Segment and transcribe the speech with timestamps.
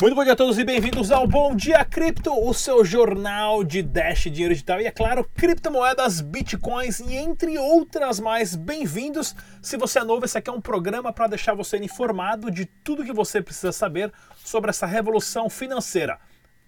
[0.00, 3.82] Muito bom dia a todos e bem-vindos ao Bom Dia Cripto, o seu jornal de
[3.82, 8.56] Dash Dinheiro Digital e, é claro, criptomoedas, bitcoins e entre outras mais.
[8.56, 9.36] Bem-vindos!
[9.60, 13.04] Se você é novo, esse aqui é um programa para deixar você informado de tudo
[13.04, 16.18] que você precisa saber sobre essa revolução financeira.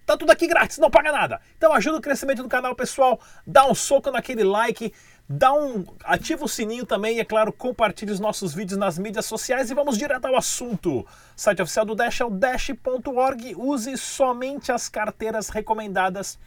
[0.04, 1.40] Tá tudo aqui grátis, não paga nada.
[1.56, 3.18] Então ajuda o crescimento do canal, pessoal.
[3.46, 4.92] Dá um soco naquele like,
[5.34, 9.25] dá um ativa o sininho também e é claro, compartilhe os nossos vídeos nas mídias
[9.25, 11.00] sociais e vamos direto ao assunto.
[11.00, 13.54] O site oficial do Dash é o dash.org.
[13.57, 16.38] Use somente as carteiras recomendadas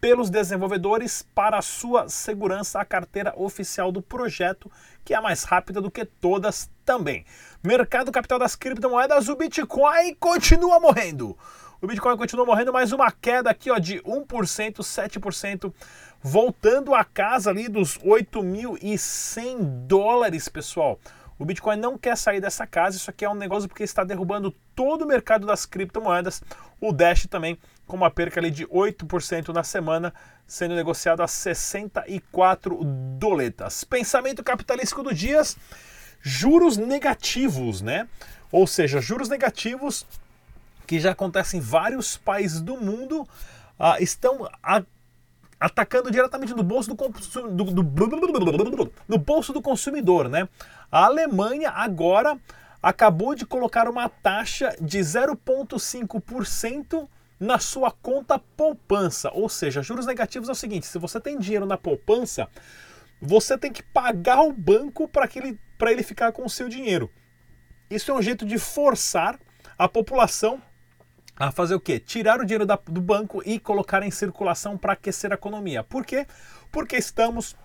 [0.00, 4.70] pelos desenvolvedores para a sua segurança, a carteira oficial do projeto,
[5.04, 7.24] que é mais rápida do que todas também.
[7.62, 11.38] Mercado capital das criptomoedas, o Bitcoin continua morrendo.
[11.80, 15.72] O Bitcoin continua morrendo, mas uma queda aqui ó, de 1%, 7%,
[16.22, 20.98] voltando a casa ali dos 8.100 dólares, pessoal.
[21.38, 24.54] O Bitcoin não quer sair dessa casa, isso aqui é um negócio porque está derrubando
[24.74, 26.42] todo o mercado das criptomoedas.
[26.80, 30.14] O Dash também com uma perca ali de 8% na semana,
[30.46, 32.80] sendo negociado a 64
[33.18, 33.84] doletas.
[33.84, 35.56] Pensamento capitalístico do Dias,
[36.20, 38.08] juros negativos, né?
[38.50, 40.06] Ou seja, juros negativos
[40.86, 44.82] que já acontece em vários países do mundo, uh, estão a,
[45.58, 47.08] atacando diretamente no bolso do,
[47.48, 47.82] do, do,
[49.08, 50.48] no bolso do consumidor, né?
[50.90, 52.38] A Alemanha agora
[52.82, 57.08] acabou de colocar uma taxa de 0,5%
[57.40, 61.66] na sua conta poupança, ou seja, juros negativos é o seguinte: se você tem dinheiro
[61.66, 62.48] na poupança,
[63.20, 67.10] você tem que pagar o banco para ele, ele ficar com o seu dinheiro.
[67.90, 69.38] Isso é um jeito de forçar
[69.78, 70.60] a população
[71.36, 71.98] a fazer o quê?
[71.98, 75.82] Tirar o dinheiro da, do banco e colocar em circulação para aquecer a economia.
[75.82, 76.26] Por quê?
[76.70, 77.56] Porque estamos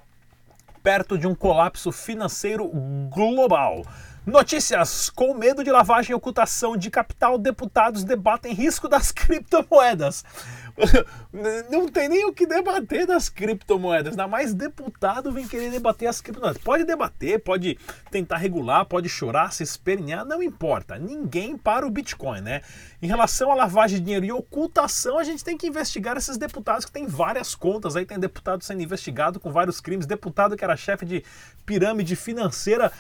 [0.82, 2.68] perto de um colapso financeiro
[3.10, 3.84] global.
[4.30, 10.24] Notícias: com medo de lavagem e ocultação de capital, deputados debatem risco das criptomoedas.
[11.70, 16.22] Não tem nem o que debater das criptomoedas, ainda mais deputado vem querer debater as
[16.22, 16.62] criptomoedas.
[16.62, 17.78] Pode debater, pode
[18.10, 20.98] tentar regular, pode chorar, se espernear, não importa.
[20.98, 22.62] Ninguém para o Bitcoin, né?
[23.02, 26.86] Em relação à lavagem de dinheiro e ocultação, a gente tem que investigar esses deputados
[26.86, 27.96] que têm várias contas.
[27.96, 31.24] Aí tem deputado sendo investigado com vários crimes, deputado que era chefe de
[31.66, 32.92] pirâmide financeira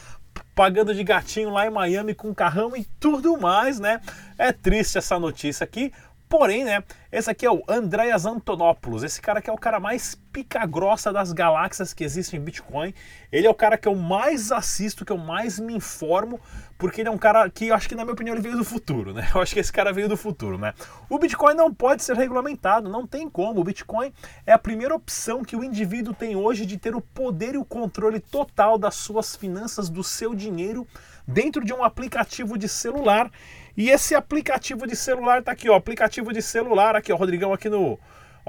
[0.59, 4.01] pagando de gatinho lá em Miami com carrão e tudo mais, né?
[4.37, 5.89] É triste essa notícia aqui,
[6.29, 9.03] Porém, né, esse aqui é o Andreas Antonopoulos.
[9.03, 12.93] Esse cara que é o cara mais pica grossa das galáxias que existem em Bitcoin.
[13.31, 16.39] Ele é o cara que eu mais assisto, que eu mais me informo,
[16.79, 19.13] porque ele é um cara que acho que, na minha opinião, ele veio do futuro,
[19.13, 19.27] né?
[19.35, 20.73] Eu acho que esse cara veio do futuro, né?
[21.09, 23.59] O Bitcoin não pode ser regulamentado, não tem como.
[23.59, 24.13] O Bitcoin
[24.47, 27.65] é a primeira opção que o indivíduo tem hoje de ter o poder e o
[27.65, 30.87] controle total das suas finanças, do seu dinheiro,
[31.27, 33.29] dentro de um aplicativo de celular
[33.75, 37.69] e esse aplicativo de celular tá aqui, ó, aplicativo de celular aqui, ó, Rodrigão aqui
[37.69, 37.99] no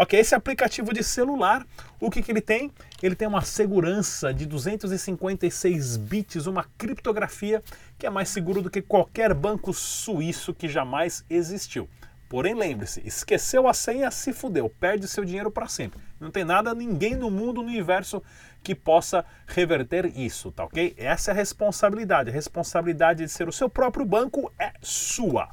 [0.03, 1.67] Ok, esse aplicativo de celular,
[2.01, 2.73] o que, que ele tem?
[3.03, 7.63] Ele tem uma segurança de 256 bits, uma criptografia
[7.99, 11.87] que é mais seguro do que qualquer banco suíço que jamais existiu.
[12.31, 16.01] Porém, lembre-se, esqueceu a senha, se fudeu, perde seu dinheiro para sempre.
[16.19, 18.23] Não tem nada, ninguém no mundo, no universo
[18.63, 20.95] que possa reverter isso, tá ok?
[20.97, 22.31] Essa é a responsabilidade.
[22.31, 25.51] A responsabilidade de ser o seu próprio banco é sua.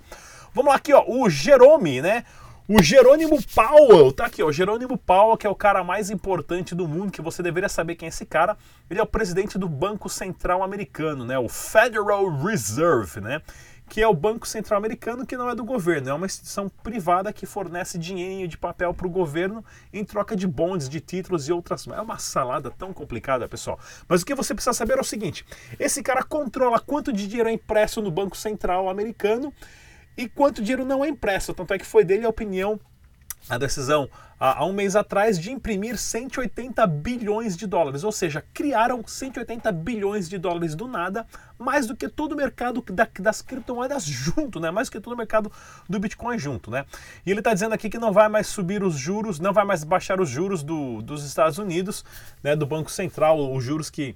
[0.54, 2.24] Vamos lá aqui, ó, o Jerome, né?
[2.70, 6.76] O Jerônimo Powell, tá aqui, ó, o Jerônimo Powell, que é o cara mais importante
[6.76, 8.58] do mundo, que você deveria saber quem é esse cara.
[8.90, 11.40] Ele é o presidente do Banco Central Americano, né?
[11.40, 13.42] O Federal Reserve, né?
[13.90, 17.32] que é o Banco Central Americano, que não é do governo, é uma instituição privada
[17.32, 19.64] que fornece dinheiro de papel para o governo
[19.94, 21.88] em troca de bonds, de títulos e outras.
[21.88, 23.80] É uma salada tão complicada, pessoal.
[24.10, 25.46] Mas o que você precisa saber é o seguinte:
[25.80, 29.54] esse cara controla quanto de dinheiro é impresso no Banco Central Americano
[30.18, 31.54] e quanto dinheiro não é impresso.
[31.54, 32.80] Tanto é que foi dele a opinião
[33.50, 39.02] a decisão há, um mês atrás de imprimir 180 bilhões de dólares, ou seja, criaram
[39.06, 41.26] 180 bilhões de dólares do nada,
[41.58, 44.70] mais do que todo o mercado da, das criptomoedas junto, né?
[44.70, 45.52] Mais do que todo o mercado
[45.88, 46.86] do Bitcoin junto, né?
[47.26, 49.84] E ele está dizendo aqui que não vai mais subir os juros, não vai mais
[49.84, 52.04] baixar os juros do, dos Estados Unidos,
[52.44, 52.56] né?
[52.56, 54.16] Do Banco Central, os juros que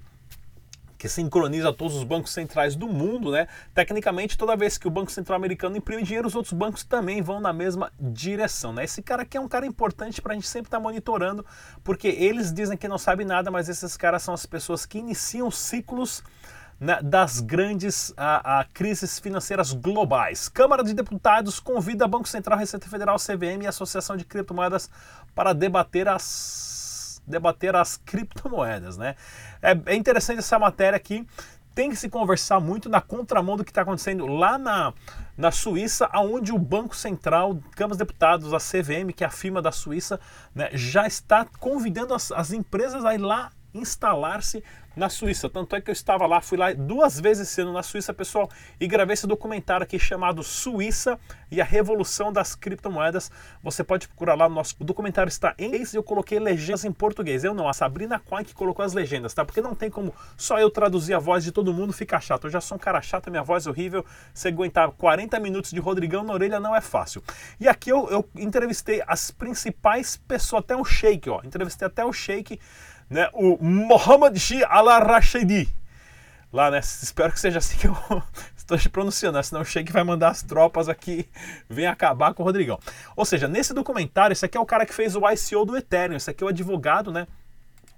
[1.02, 3.48] que sincroniza todos os bancos centrais do mundo, né?
[3.74, 7.40] Tecnicamente, toda vez que o Banco Central americano imprime dinheiro, os outros bancos também vão
[7.40, 8.84] na mesma direção, né?
[8.84, 11.44] Esse cara aqui é um cara importante para a gente sempre estar tá monitorando,
[11.82, 15.50] porque eles dizem que não sabem nada, mas esses caras são as pessoas que iniciam
[15.50, 16.22] ciclos
[16.78, 20.48] né, das grandes a, a, crises financeiras globais.
[20.48, 24.88] Câmara de Deputados convida Banco Central, Receita Federal, CVM e Associação de Criptomoedas
[25.34, 26.81] para debater as
[27.26, 29.14] debater as criptomoedas, né?
[29.60, 31.26] É, é interessante essa matéria aqui.
[31.74, 34.92] tem que se conversar muito na contramão do que está acontecendo lá na,
[35.36, 39.62] na Suíça, onde o Banco Central, Câmara dos Deputados, a CVM, que é a firma
[39.62, 40.20] da Suíça,
[40.54, 44.62] né, já está convidando as, as empresas a ir lá instalar-se
[44.96, 45.48] na Suíça.
[45.48, 48.48] Tanto é que eu estava lá, fui lá duas vezes sendo na Suíça, pessoal,
[48.80, 51.18] e gravei esse documentário aqui chamado Suíça
[51.50, 53.30] e a Revolução das Criptomoedas.
[53.62, 54.76] Você pode procurar lá no nosso.
[54.80, 57.44] O documentário está em inglês e eu coloquei legendas em português.
[57.44, 59.44] Eu não, a Sabrina Coin que colocou as legendas, tá?
[59.44, 62.46] Porque não tem como só eu traduzir a voz de todo mundo ficar chato.
[62.46, 64.04] Eu já sou um cara chato, minha voz é horrível.
[64.32, 67.22] Você aguentar 40 minutos de Rodrigão na orelha não é fácil.
[67.58, 71.40] E aqui eu, eu entrevistei as principais pessoas, até o Sheik, ó.
[71.44, 72.58] Entrevistei até o Sheik
[73.12, 75.68] né, o Mohamed Shi al-Rashidi.
[76.52, 76.80] Lá, né?
[76.80, 77.96] Espero que seja assim que eu
[78.56, 79.42] estou te pronunciando, né?
[79.42, 81.26] senão o Sheik vai mandar as tropas aqui,
[81.68, 82.78] vem acabar com o Rodrigão.
[83.16, 86.16] Ou seja, nesse documentário, esse aqui é o cara que fez o ICO do Ethereum,
[86.16, 87.26] esse aqui é o advogado, né?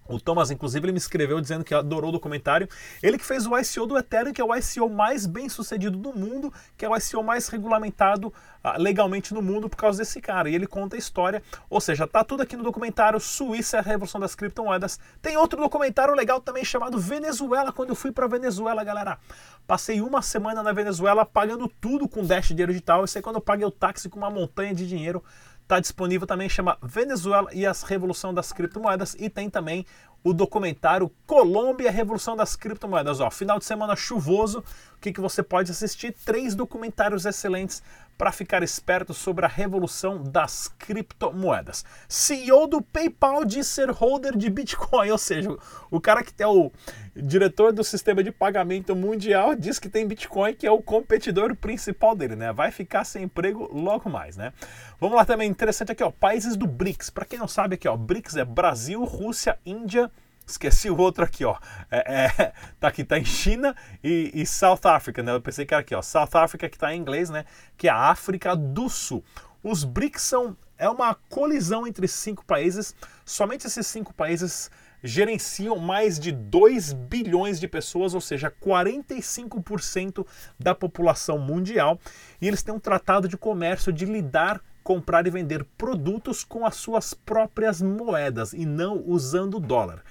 [0.06, 2.68] O Thomas, inclusive, ele me escreveu dizendo que adorou o documentário.
[3.02, 6.12] Ele que fez o ICO do Ethereum, que é o ICO mais bem sucedido do
[6.12, 10.50] mundo, que é o ICO mais regulamentado uh, legalmente no mundo por causa desse cara.
[10.50, 11.42] E ele conta a história.
[11.70, 14.98] Ou seja, tá tudo aqui no documentário Suíça, a Revolução das Criptomoedas.
[15.22, 19.18] Tem outro documentário legal também chamado Venezuela, quando eu fui para Venezuela, galera.
[19.66, 23.04] Passei uma semana na Venezuela pagando tudo com Dash dinheiro digital.
[23.04, 25.24] Isso aí quando eu paguei o táxi com uma montanha de dinheiro
[25.64, 29.16] Está disponível também, chama Venezuela e a Revolução das Criptomoedas.
[29.18, 29.86] E tem também
[30.22, 33.18] o documentário Colômbia a Revolução das Criptomoedas.
[33.18, 34.58] Ó, final de semana chuvoso,
[34.94, 36.14] o que, que você pode assistir?
[36.22, 37.82] Três documentários excelentes
[38.16, 41.84] para ficar esperto sobre a revolução das criptomoedas.
[42.08, 45.56] CEO do PayPal diz ser holder de Bitcoin, ou seja,
[45.90, 46.70] o cara que é o
[47.14, 52.14] diretor do sistema de pagamento mundial diz que tem Bitcoin, que é o competidor principal
[52.14, 52.52] dele, né?
[52.52, 54.52] Vai ficar sem emprego logo mais, né?
[55.00, 57.10] Vamos lá também, interessante aqui, ó, países do BRICS.
[57.10, 60.10] Para quem não sabe aqui, ó, BRICS é Brasil, Rússia, Índia,
[60.46, 61.56] Esqueci o outro aqui, ó.
[61.90, 65.32] É, é, tá aqui, tá em China e, e, South Africa, né?
[65.32, 66.02] Eu pensei que era aqui, ó.
[66.02, 67.44] South Africa que tá em inglês, né?
[67.76, 69.24] Que é a África do Sul.
[69.62, 72.94] Os BRICS são é uma colisão entre cinco países.
[73.24, 74.70] Somente esses cinco países
[75.02, 80.26] gerenciam mais de 2 bilhões de pessoas, ou seja, 45%
[80.58, 81.98] da população mundial.
[82.40, 86.76] E eles têm um tratado de comércio de lidar comprar e vender produtos com as
[86.76, 90.02] suas próprias moedas e não usando dólar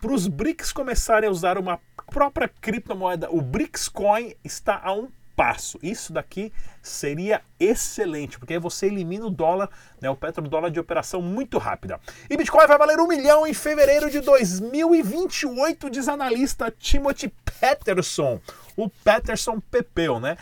[0.00, 1.78] para os BRICS começarem a usar uma
[2.10, 5.08] própria criptomoeda, o BRICS Coin está a um
[5.40, 5.78] passo.
[5.82, 6.52] Isso daqui
[6.82, 9.70] seria excelente, porque aí você elimina o dólar,
[10.00, 11.98] né, o petrodólar de operação muito rápida.
[12.28, 18.38] E Bitcoin vai valer um milhão em fevereiro de 2028, diz analista Timothy Peterson,
[18.76, 20.36] o Peterson Pepeu, né?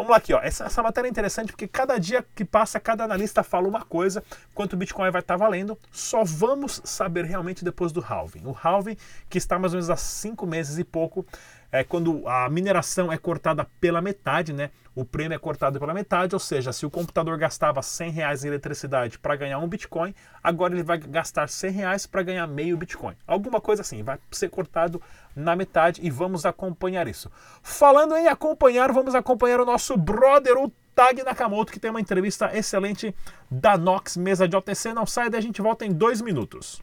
[0.00, 0.40] Vamos lá aqui, ó.
[0.40, 4.24] Essa, essa matéria é interessante porque cada dia que passa, cada analista fala uma coisa,
[4.54, 5.76] quanto o Bitcoin vai estar tá valendo.
[5.92, 8.46] Só vamos saber realmente depois do halving.
[8.46, 8.96] O halving,
[9.28, 11.26] que está mais ou menos há cinco meses e pouco,
[11.72, 14.70] é quando a mineração é cortada pela metade, né?
[14.94, 18.48] O prêmio é cortado pela metade, ou seja, se o computador gastava 100 reais em
[18.48, 23.14] eletricidade para ganhar um Bitcoin, agora ele vai gastar 100 reais para ganhar meio Bitcoin.
[23.26, 25.00] Alguma coisa assim, vai ser cortado
[25.34, 27.30] na metade e vamos acompanhar isso.
[27.62, 32.50] Falando em acompanhar, vamos acompanhar o nosso brother, o Tag Nakamoto, que tem uma entrevista
[32.52, 33.14] excelente
[33.48, 34.92] da Nox, mesa de OTC.
[34.92, 36.82] Não sai daí, a gente volta em dois minutos.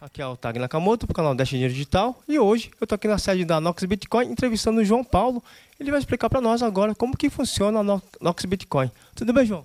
[0.00, 2.20] Aqui é o Tag Nakamoto, para o canal Dash Dinheiro Digital.
[2.28, 5.42] E hoje eu estou aqui na sede da Nox Bitcoin entrevistando o João Paulo.
[5.78, 8.90] Ele vai explicar para nós agora como que funciona a Nox Bitcoin.
[9.14, 9.64] Tudo bem, João?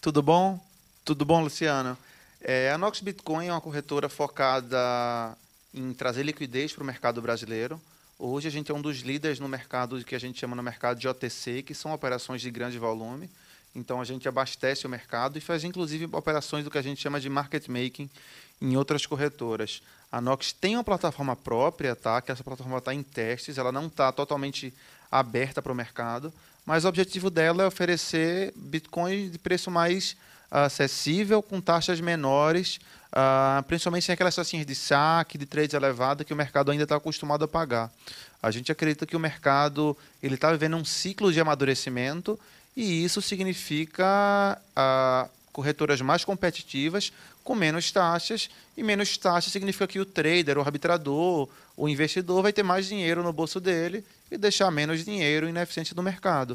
[0.00, 0.58] Tudo bom?
[1.04, 1.96] Tudo bom, Luciano?
[2.40, 5.36] É, a Nox Bitcoin é uma corretora focada
[5.74, 7.80] em trazer liquidez para o mercado brasileiro.
[8.18, 10.98] Hoje a gente é um dos líderes no mercado que a gente chama no mercado
[10.98, 13.30] de OTC, que são operações de grande volume.
[13.74, 17.20] Então a gente abastece o mercado e faz inclusive operações do que a gente chama
[17.20, 18.10] de market making
[18.60, 19.82] em outras corretoras.
[20.12, 22.20] A Nox tem uma plataforma própria, tá?
[22.20, 24.74] Que essa plataforma está em testes, ela não está totalmente
[25.10, 26.32] aberta para o mercado,
[26.64, 30.16] mas o objetivo dela é oferecer Bitcoin de preço mais
[30.50, 32.80] acessível, com taxas menores,
[33.12, 36.96] uh, principalmente sem aquelas taxinhas de saque, de trade elevada que o mercado ainda está
[36.96, 37.90] acostumado a pagar.
[38.42, 42.38] A gente acredita que o mercado ele está vivendo um ciclo de amadurecimento
[42.76, 47.12] e isso significa uh, corretoras mais competitivas
[47.44, 52.50] com menos taxas, e menos taxas significa que o trader, o arbitrador, o investidor vai
[52.50, 56.52] ter mais dinheiro no bolso dele e deixar menos dinheiro ineficiente no mercado.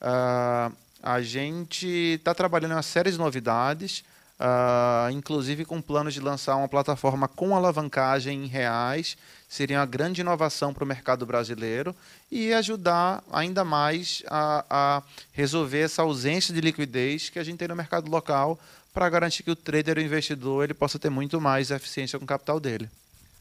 [0.00, 0.72] Uh,
[1.02, 1.88] a gente
[2.18, 4.04] está trabalhando uma série de novidades,
[4.40, 9.16] uh, inclusive com planos de lançar uma plataforma com alavancagem em reais,
[9.48, 11.94] seria uma grande inovação para o mercado brasileiro
[12.30, 15.02] e ajudar ainda mais a, a
[15.32, 18.58] resolver essa ausência de liquidez que a gente tem no mercado local
[18.92, 22.28] para garantir que o trader, o investidor, ele possa ter muito mais eficiência com o
[22.28, 22.88] capital dele.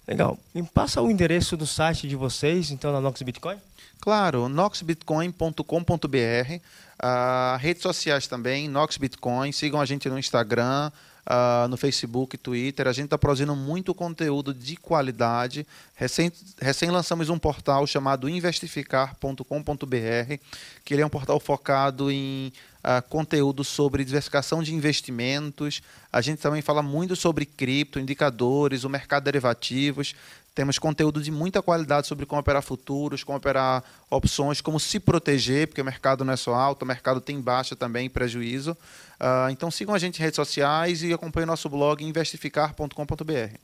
[0.08, 0.38] Legal.
[0.54, 3.58] E passa o endereço do site de vocês, então, na Nox Bitcoin?
[4.06, 6.62] Claro, noxbitcoin.com.br.
[7.02, 9.52] Uh, redes sociais também, Nox Bitcoin.
[9.52, 10.92] Sigam a gente no Instagram,
[11.26, 12.88] uh, no Facebook, Twitter.
[12.88, 15.66] A gente está produzindo muito conteúdo de qualidade.
[15.96, 16.32] Recém,
[16.62, 20.38] recém lançamos um portal chamado investificar.com.br,
[20.84, 25.82] que ele é um portal focado em uh, conteúdo sobre diversificação de investimentos.
[26.14, 30.14] A gente também fala muito sobre cripto, indicadores, o mercado de derivativos.
[30.56, 35.68] Temos conteúdo de muita qualidade sobre como operar futuros, como operar opções, como se proteger,
[35.68, 38.72] porque o mercado não é só alto, o mercado tem baixa também, prejuízo.
[39.20, 43.58] Uh, então sigam a gente em redes sociais e acompanhem nosso blog investificar.com.br.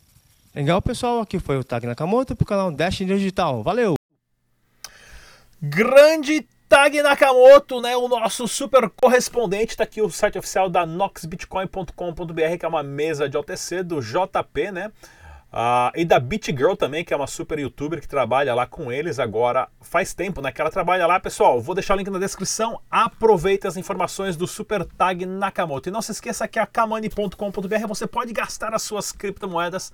[0.54, 1.22] Legal, pessoal.
[1.22, 3.64] Aqui foi o Tag Nakamoto para o canal Dash Digital.
[3.64, 3.96] Valeu!
[5.62, 12.58] Grande Tag Nakamoto, né, o nosso super correspondente, está aqui o site oficial da noxbitcoin.com.br,
[12.60, 14.92] que é uma mesa de OTC do JP, né?
[15.52, 18.90] Uh, e da Beat Girl também, que é uma super youtuber que trabalha lá com
[18.90, 20.50] eles agora faz tempo, né?
[20.50, 21.60] Que ela trabalha lá, pessoal.
[21.60, 22.80] Vou deixar o link na descrição.
[22.90, 25.90] Aproveite as informações do Super Tag Nakamoto.
[25.90, 29.92] E não se esqueça que a kamani.com.br você pode gastar as suas criptomoedas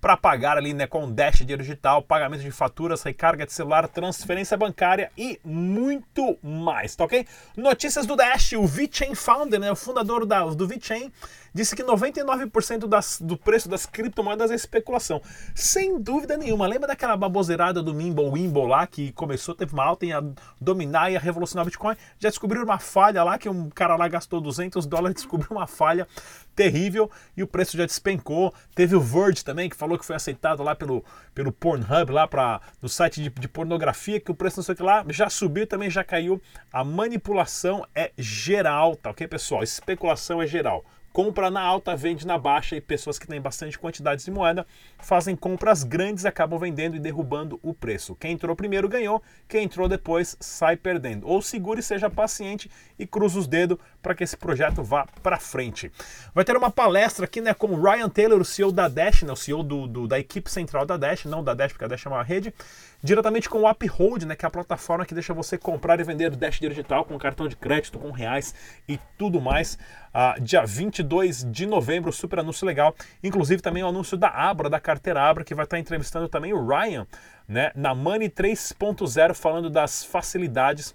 [0.00, 4.56] para pagar ali né, com Dash dinheiro digital, pagamento de faturas, recarga de celular, transferência
[4.56, 7.26] bancária e muito mais, tá ok?
[7.56, 11.12] Notícias do Dash, o VeChain Founder, né, o fundador da, do VeChain,
[11.52, 15.20] disse que 99% das, do preço das criptomoedas é especulação.
[15.54, 16.66] Sem dúvida nenhuma.
[16.66, 20.22] Lembra daquela baboseirada do Mimble Wimble lá, que começou, teve uma alta, ia
[20.60, 21.96] dominar e ia revolucionar o Bitcoin?
[22.18, 26.06] Já descobriram uma falha lá, que um cara lá gastou 200 dólares, descobriu uma falha
[26.54, 28.52] terrível e o preço já despencou.
[28.74, 31.04] Teve o Verge também, que falou que foi aceitado lá pelo,
[31.34, 34.76] pelo Pornhub, lá pra, no site de, de pornografia, que o preço não sei o
[34.76, 36.40] que lá, já subiu também, já caiu.
[36.72, 39.62] A manipulação é geral, tá ok, pessoal?
[39.62, 44.24] Especulação é geral compra na alta, vende na baixa e pessoas que têm bastante quantidades
[44.24, 44.66] de moeda
[44.98, 48.14] fazem compras grandes acabam vendendo e derrubando o preço.
[48.14, 51.26] Quem entrou primeiro ganhou, quem entrou depois sai perdendo.
[51.26, 55.90] Ou segure, seja paciente e cruze os dedos para que esse projeto vá para frente.
[56.34, 59.36] Vai ter uma palestra aqui né, com Ryan Taylor, o CEO da Dash, né, o
[59.36, 62.08] CEO do, do, da equipe central da Dash, não da Dash, porque a Dash é
[62.08, 62.54] uma rede,
[63.02, 66.30] diretamente com o Uphold, né, que é a plataforma que deixa você comprar e vender
[66.36, 68.54] Dash digital com cartão de crédito, com reais
[68.88, 69.78] e tudo mais.
[70.14, 72.94] Uh, dia 22 de novembro, super anúncio legal.
[73.22, 76.66] Inclusive também o anúncio da Abra, da carteira Abra, que vai estar entrevistando também o
[76.66, 77.06] Ryan,
[77.48, 80.94] né, na Money 3.0, falando das facilidades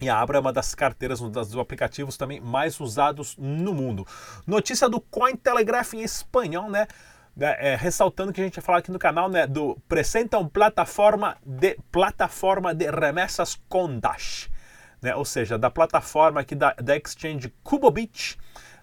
[0.00, 4.06] e a Abra é uma das carteiras, um dos aplicativos também mais usados no mundo.
[4.46, 6.86] Notícia do Cointelegraph em espanhol, né?
[7.38, 11.36] É, é, ressaltando que a gente vai falar aqui no canal, né, do presentam plataforma
[11.44, 14.48] de plataforma de remessas com Dash,
[15.02, 18.38] né, ou seja, da plataforma aqui da, da exchange Cubobit,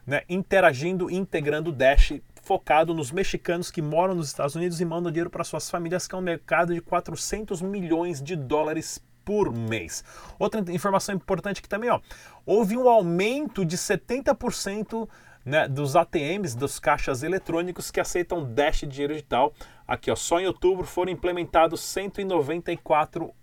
[0.05, 5.29] né, interagindo, integrando Dash, focado nos mexicanos que moram nos Estados Unidos e mandam dinheiro
[5.29, 10.03] para suas famílias, que é um mercado de 400 milhões de dólares por mês.
[10.38, 12.01] Outra informação importante aqui também, ó,
[12.46, 15.08] houve um aumento de 70%
[15.45, 19.53] né, dos ATMs, dos caixas eletrônicos que aceitam Dash dinheiro digital.
[19.88, 23.33] Aqui, ó, só em outubro foram implementados 194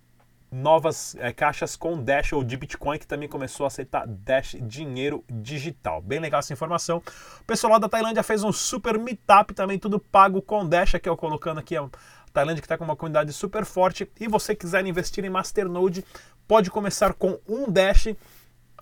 [0.50, 5.24] novas é, caixas com Dash ou de Bitcoin, que também começou a aceitar Dash dinheiro
[5.28, 6.00] digital.
[6.00, 7.02] Bem legal essa informação.
[7.40, 11.08] O pessoal lá da Tailândia fez um super meetup também, tudo pago com Dash, aqui
[11.08, 11.88] eu colocando aqui a
[12.32, 14.10] Tailândia que está com uma comunidade super forte.
[14.18, 16.04] E você quiser investir em Masternode,
[16.46, 18.08] pode começar com um Dash.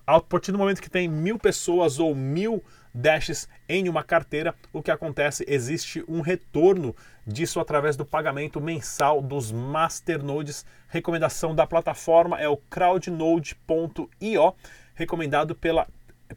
[0.07, 4.81] A partir do momento que tem mil pessoas ou mil dashes em uma carteira, o
[4.81, 5.43] que acontece?
[5.45, 6.95] Existe um retorno
[7.25, 10.65] disso através do pagamento mensal dos masternodes.
[10.87, 14.55] Recomendação da plataforma é o crowdnode.io,
[14.95, 15.85] recomendado pela,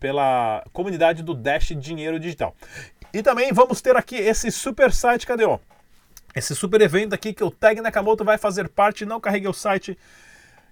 [0.00, 2.56] pela comunidade do Dash Dinheiro Digital.
[3.14, 5.44] E também vamos ter aqui esse super site, cadê?
[5.44, 5.60] Ó?
[6.34, 9.96] Esse super evento aqui que o Tag Nakamoto vai fazer parte, não carreguei o site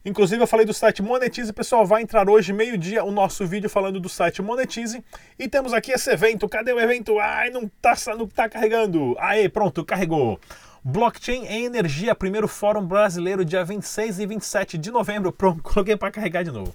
[0.04, 3.98] Inclusive eu falei do site Monetize, pessoal, vai entrar hoje, meio-dia, o nosso vídeo falando
[3.98, 5.02] do site Monetize.
[5.38, 7.18] E temos aqui esse evento, cadê o evento?
[7.18, 9.16] Ai, não tá, não tá carregando.
[9.18, 10.40] Aê, pronto, carregou.
[10.84, 15.32] Blockchain em Energia, primeiro fórum brasileiro, dia 26 e 27 de novembro.
[15.32, 16.74] Pronto, coloquei para carregar de novo.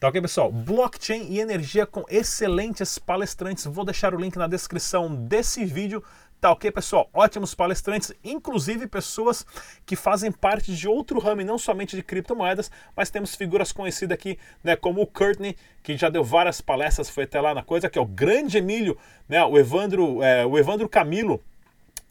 [0.00, 0.50] Tá ok, pessoal?
[0.50, 3.66] Blockchain e energia com excelentes palestrantes.
[3.66, 6.02] Vou deixar o link na descrição desse vídeo.
[6.42, 7.08] Tá ok, pessoal?
[7.14, 9.46] Ótimos palestrantes, inclusive pessoas
[9.86, 14.36] que fazem parte de outro ramo, não somente de criptomoedas, mas temos figuras conhecidas aqui,
[14.64, 17.96] né, como o Courtney, que já deu várias palestras, foi até lá na coisa, que
[17.96, 21.40] é o grande Emílio, né, o Evandro, é, o Evandro Camilo,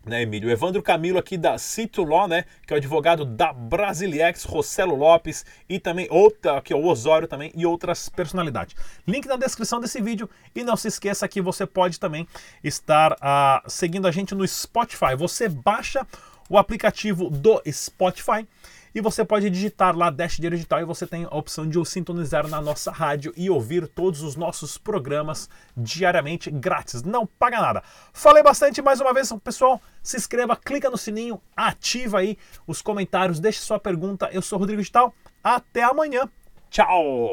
[0.06, 0.50] né, Emílio?
[0.50, 5.46] Evandro Camilo aqui da Cito Law, né, que é o advogado da Brasiliex, Rossello Lopes
[5.70, 8.76] e também outra, aqui é o Osório também e outras personalidades.
[9.08, 12.28] Link na descrição desse vídeo e não se esqueça que você pode também
[12.64, 15.16] estar uh, seguindo a gente no Spotify.
[15.16, 16.06] Você baixa
[16.52, 18.46] o aplicativo do Spotify
[18.94, 21.86] e você pode digitar lá Dash Dinheiro Digital e você tem a opção de o
[21.86, 27.04] sintonizar na nossa rádio e ouvir todos os nossos programas diariamente grátis.
[27.04, 27.82] Não paga nada.
[28.12, 29.82] Falei bastante mais uma vez, pessoal.
[30.04, 34.30] Se inscreva, clica no sininho, ativa aí os comentários, deixe sua pergunta.
[34.34, 35.16] Eu sou Rodrigo Digital.
[35.42, 36.30] Até amanhã.
[36.70, 37.32] Tchau!